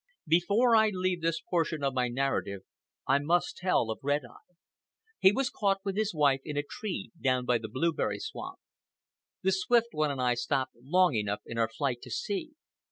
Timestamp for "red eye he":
4.01-5.31